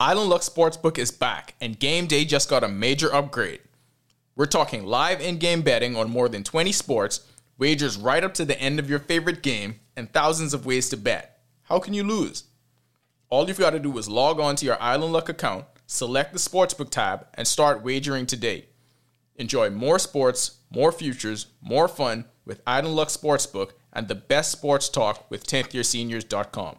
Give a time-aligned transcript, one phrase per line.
[0.00, 3.58] Island Luck Sportsbook is back, and game day just got a major upgrade.
[4.36, 7.26] We're talking live in game betting on more than 20 sports,
[7.58, 10.96] wagers right up to the end of your favorite game, and thousands of ways to
[10.96, 11.40] bet.
[11.62, 12.44] How can you lose?
[13.28, 16.38] All you've got to do is log on to your Island Luck account, select the
[16.38, 18.66] Sportsbook tab, and start wagering today.
[19.34, 24.88] Enjoy more sports, more futures, more fun with Island Luck Sportsbook and the best sports
[24.88, 26.76] talk with 10thyearseniors.com.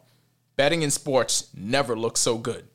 [0.55, 2.70] Betting in sports never looks so good.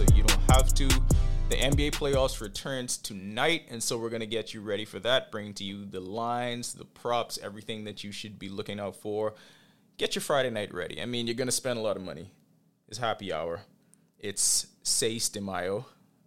[0.00, 0.88] So you don't have to.
[1.50, 5.30] The NBA playoffs returns tonight, and so we're going to get you ready for that,
[5.30, 9.34] bring to you the lines, the props, everything that you should be looking out for.
[9.98, 11.02] Get your Friday night ready.
[11.02, 12.30] I mean, you're going to spend a lot of money.
[12.88, 13.60] It's happy hour.
[14.18, 15.84] It's Seis de Mayo.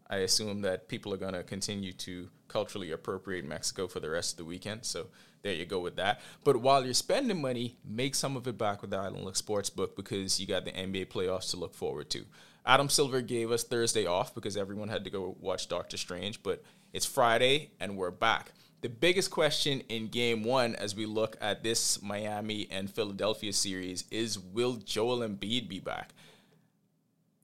[0.07, 4.33] I assume that people are going to continue to culturally appropriate Mexico for the rest
[4.33, 4.85] of the weekend.
[4.85, 5.07] So
[5.41, 6.21] there you go with that.
[6.43, 9.95] But while you're spending money, make some of it back with the Island Luck Sportsbook
[9.95, 12.23] because you got the NBA playoffs to look forward to.
[12.65, 16.63] Adam Silver gave us Thursday off because everyone had to go watch Doctor Strange, but
[16.93, 18.51] it's Friday and we're back.
[18.81, 24.05] The biggest question in game one as we look at this Miami and Philadelphia series
[24.11, 26.13] is will Joel Embiid be back?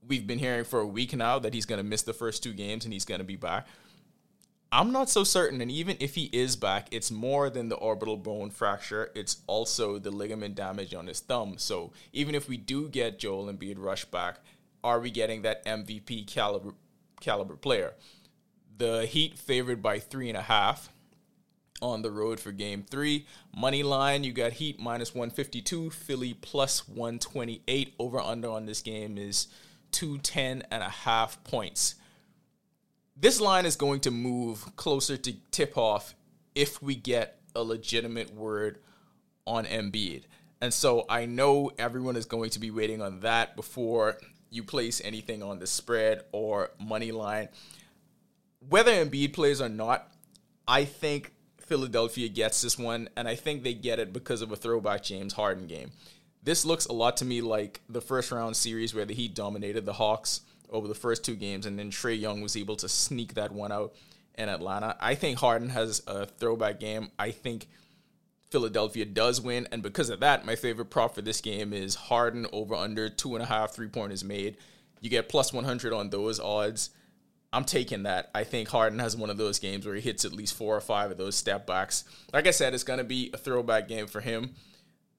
[0.07, 2.53] we've been hearing for a week now that he's going to miss the first two
[2.53, 3.67] games and he's going to be back.
[4.71, 5.61] I'm not so certain.
[5.61, 9.11] And even if he is back, it's more than the orbital bone fracture.
[9.15, 11.55] It's also the ligament damage on his thumb.
[11.57, 14.41] So even if we do get Joel Embiid rush back,
[14.83, 16.73] are we getting that MVP caliber
[17.21, 17.93] caliber player?
[18.77, 20.89] The Heat favored by three and a half
[21.81, 23.25] on the road for game three.
[23.55, 27.93] Money line, you got Heat minus 152, Philly plus 128.
[27.99, 29.47] Over under on this game is
[29.91, 31.95] 210 and a half points.
[33.15, 36.15] This line is going to move closer to tip off
[36.55, 38.79] if we get a legitimate word
[39.45, 40.23] on Embiid.
[40.61, 44.17] And so I know everyone is going to be waiting on that before
[44.49, 47.49] you place anything on the spread or money line.
[48.67, 50.11] Whether Embiid plays or not,
[50.67, 54.55] I think Philadelphia gets this one, and I think they get it because of a
[54.55, 55.91] throwback James Harden game.
[56.43, 59.85] This looks a lot to me like the first round series where the Heat dominated
[59.85, 63.35] the Hawks over the first two games, and then Trae Young was able to sneak
[63.35, 63.93] that one out
[64.35, 64.95] in Atlanta.
[64.99, 67.11] I think Harden has a throwback game.
[67.19, 67.67] I think
[68.49, 72.47] Philadelphia does win, and because of that, my favorite prop for this game is Harden
[72.51, 74.57] over under two and a half three pointers made.
[75.01, 76.89] You get plus 100 on those odds.
[77.53, 78.29] I'm taking that.
[78.35, 80.81] I think Harden has one of those games where he hits at least four or
[80.81, 82.03] five of those step backs.
[82.33, 84.55] Like I said, it's going to be a throwback game for him.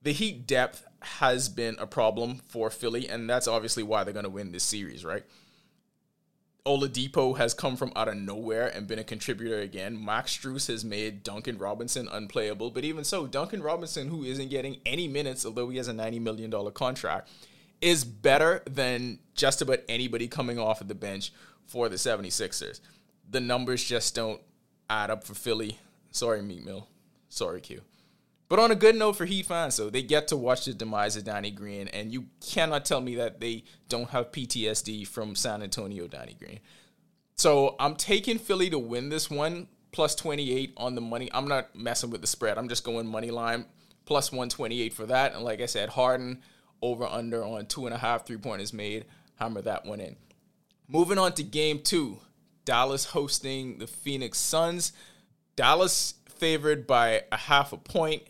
[0.02, 4.24] The Heat depth has been a problem for Philly, and that's obviously why they're going
[4.24, 5.24] to win this series, right?
[6.66, 10.02] Oladipo has come from out of nowhere and been a contributor again.
[10.02, 14.78] Max Strus has made Duncan Robinson unplayable, but even so, Duncan Robinson, who isn't getting
[14.84, 17.30] any minutes, although he has a $90 million contract,
[17.80, 21.32] is better than just about anybody coming off of the bench
[21.66, 22.80] for the 76ers.
[23.28, 24.40] The numbers just don't
[24.88, 25.78] add up for Philly.
[26.10, 26.88] Sorry, Meek Mill.
[27.28, 27.80] Sorry, Q.
[28.50, 31.16] But on a good note for Heat fans, so they get to watch the demise
[31.16, 35.62] of Danny Green, and you cannot tell me that they don't have PTSD from San
[35.62, 36.58] Antonio Danny Green.
[37.36, 41.30] So I'm taking Philly to win this one, plus 28 on the money.
[41.32, 42.58] I'm not messing with the spread.
[42.58, 43.66] I'm just going money line,
[44.04, 45.32] plus 128 for that.
[45.32, 46.42] And like I said, Harden
[46.82, 49.04] over under on two and a half three pointers made.
[49.36, 50.16] Hammer that one in.
[50.88, 52.18] Moving on to game two,
[52.64, 54.92] Dallas hosting the Phoenix Suns.
[55.54, 58.24] Dallas favored by a half a point.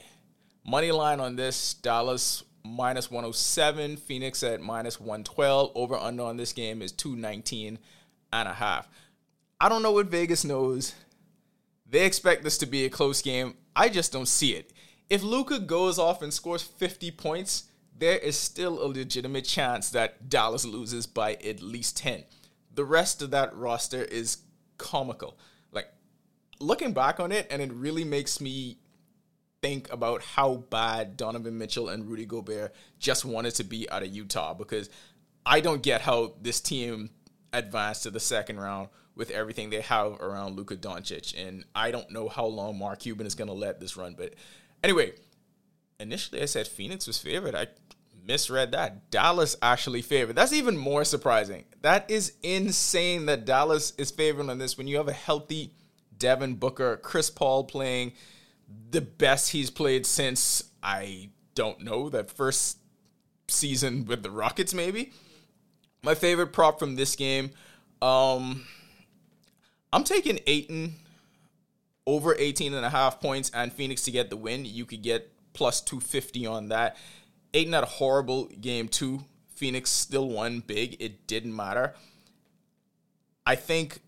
[0.64, 5.72] Money line on this, Dallas minus 107, Phoenix at minus 112.
[5.74, 7.78] Over under on this game is 219
[8.32, 8.88] and a half.
[9.60, 10.94] I don't know what Vegas knows.
[11.88, 13.54] They expect this to be a close game.
[13.74, 14.72] I just don't see it.
[15.08, 17.64] If Luka goes off and scores 50 points,
[17.98, 22.24] there is still a legitimate chance that Dallas loses by at least 10.
[22.74, 24.38] The rest of that roster is
[24.78, 25.36] comical.
[25.72, 25.88] Like
[26.60, 28.78] looking back on it, and it really makes me
[29.62, 34.08] think about how bad Donovan Mitchell and Rudy Gobert just wanted to be out of
[34.08, 34.88] Utah because
[35.44, 37.10] I don't get how this team
[37.52, 41.34] advanced to the second round with everything they have around Luka Doncic.
[41.36, 44.14] And I don't know how long Mark Cuban is going to let this run.
[44.16, 44.34] But
[44.82, 45.12] anyway,
[45.98, 47.54] initially I said Phoenix was favored.
[47.54, 47.66] I
[48.24, 49.10] misread that.
[49.10, 50.36] Dallas actually favored.
[50.36, 51.64] That's even more surprising.
[51.82, 55.74] That is insane that Dallas is favored on this when you have a healthy
[56.16, 58.12] Devin Booker, Chris Paul playing
[58.90, 62.78] the best he's played since I don't know that first
[63.48, 65.12] season with the Rockets, maybe.
[66.02, 67.50] My favorite prop from this game,
[68.00, 68.64] um,
[69.92, 70.94] I'm taking Ayton
[72.06, 74.64] over 18 and a half points and Phoenix to get the win.
[74.64, 76.96] You could get plus 250 on that.
[77.52, 79.24] Ayton had a horrible game too.
[79.54, 80.96] Phoenix still won big.
[81.00, 81.94] It didn't matter.
[83.44, 84.00] I think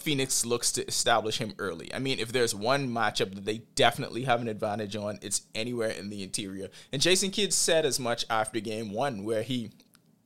[0.00, 1.92] Phoenix looks to establish him early.
[1.94, 5.90] I mean, if there's one matchup that they definitely have an advantage on, it's anywhere
[5.90, 6.68] in the interior.
[6.92, 9.70] And Jason Kidd said as much after game one, where he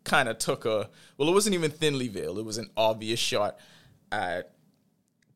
[0.05, 2.39] kind of took a well, it wasn't even thinly veiled.
[2.39, 3.59] It was an obvious shot
[4.13, 4.53] at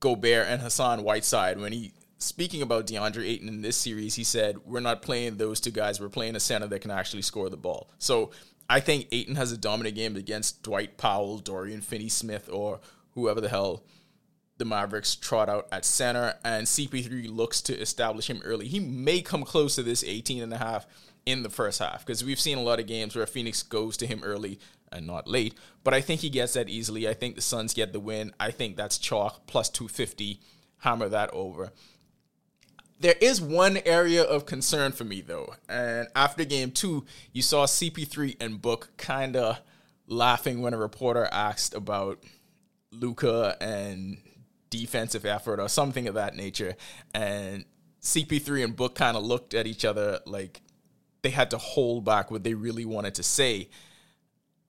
[0.00, 4.58] Gobert and Hassan Whiteside when he speaking about DeAndre Ayton in this series, he said,
[4.64, 7.56] We're not playing those two guys, we're playing a center that can actually score the
[7.56, 7.90] ball.
[7.98, 8.30] So
[8.68, 12.80] I think Ayton has a dominant game against Dwight Powell, Dorian Finney Smith, or
[13.12, 13.84] whoever the hell
[14.58, 18.68] the Mavericks trot out at center, and CP3 looks to establish him early.
[18.68, 20.86] He may come close to this 18 and a half
[21.24, 24.06] in the first half because we've seen a lot of games where Phoenix goes to
[24.06, 24.58] him early
[24.90, 27.08] and not late, but I think he gets that easily.
[27.08, 28.32] I think the Suns get the win.
[28.40, 30.40] I think that's chalk plus 250.
[30.78, 31.72] Hammer that over.
[33.00, 37.66] There is one area of concern for me though, and after game two, you saw
[37.66, 39.60] CP3 and Book kind of
[40.08, 42.24] laughing when a reporter asked about
[42.90, 44.18] Luka and
[44.70, 46.76] defensive effort or something of that nature.
[47.14, 47.64] And
[48.02, 50.60] CP3 and Book kind of looked at each other like
[51.22, 53.70] they had to hold back what they really wanted to say.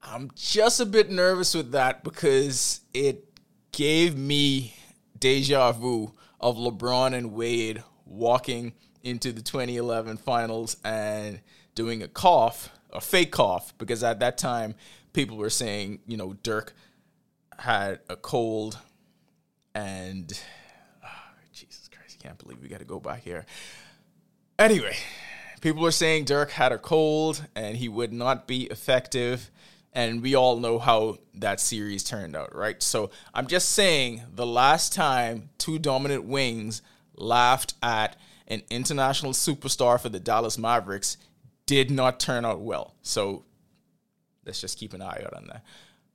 [0.02, 3.26] I'm just a bit nervous with that because it
[3.72, 4.74] gave me
[5.18, 8.74] deja vu of LeBron and Wade walking
[9.04, 11.42] into the 2011 finals and
[11.76, 14.76] doing a cough, a fake cough, because at that time
[15.14, 16.74] people were saying, you know, Dirk
[17.58, 18.80] had a cold
[19.76, 20.40] and
[21.04, 21.08] oh,
[21.54, 23.46] Jesus Christ, I can't believe we got to go back here.
[24.58, 24.96] Anyway,
[25.62, 29.50] people were saying Dirk had a cold and he would not be effective.
[29.92, 32.82] And we all know how that series turned out, right?
[32.84, 36.84] So I'm just saying the last time two dominant wings
[37.16, 38.16] laughed at
[38.48, 41.18] an international superstar for the Dallas Mavericks
[41.66, 42.96] did not turn out well.
[43.02, 43.46] So
[44.46, 45.64] let's just keep an eye out on that.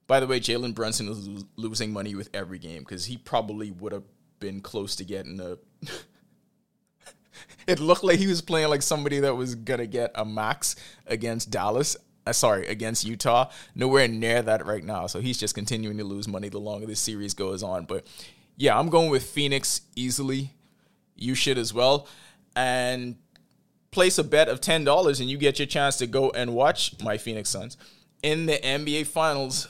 [0.06, 3.92] By the way, Jalen Brunson is losing money with every game because he probably would
[3.92, 4.04] have
[4.38, 5.56] been close to getting a.
[7.66, 11.50] it looked like he was playing like somebody that was gonna get a max against
[11.50, 11.96] Dallas.
[12.26, 13.50] Uh, sorry, against Utah.
[13.74, 15.06] Nowhere near that right now.
[15.06, 17.84] So he's just continuing to lose money the longer this series goes on.
[17.84, 18.06] But
[18.56, 20.52] yeah, I'm going with Phoenix easily.
[21.16, 22.08] You should as well.
[22.56, 23.16] And
[23.90, 27.16] place a bet of $10 and you get your chance to go and watch my
[27.16, 27.76] Phoenix Suns
[28.22, 29.68] in the NBA Finals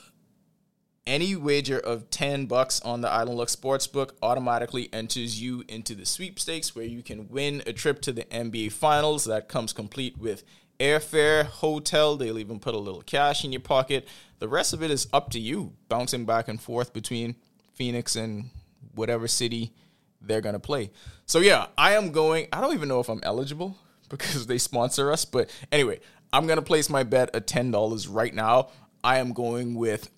[1.06, 6.06] any wager of 10 bucks on the Island Luck Sportsbook automatically enters you into the
[6.06, 10.44] sweepstakes where you can win a trip to the NBA Finals that comes complete with
[10.80, 14.08] airfare, hotel, they'll even put a little cash in your pocket.
[14.38, 17.36] The rest of it is up to you, bouncing back and forth between
[17.74, 18.50] Phoenix and
[18.94, 19.72] whatever city
[20.20, 20.90] they're going to play.
[21.26, 23.76] So yeah, I am going, I don't even know if I'm eligible
[24.08, 26.00] because they sponsor us, but anyway,
[26.32, 28.68] I'm going to place my bet at $10 right now.
[29.02, 30.10] I am going with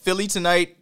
[0.00, 0.76] Philly tonight,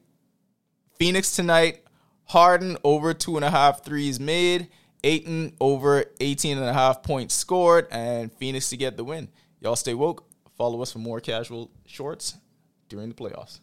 [0.98, 1.84] Phoenix tonight,
[2.24, 4.68] Harden over two and a half threes made,
[5.02, 9.28] Ayton over 18 and a half points scored, and Phoenix to get the win.
[9.60, 10.24] Y'all stay woke.
[10.56, 12.36] Follow us for more casual shorts
[12.88, 13.60] during the playoffs.